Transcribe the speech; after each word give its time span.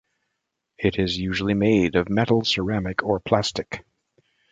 It 0.79 0.97
is 0.97 1.19
usually 1.19 1.53
made 1.53 1.93
of 1.95 2.09
metal, 2.09 2.43
ceramic 2.43 3.03
or 3.03 3.19
plastic. 3.19 3.85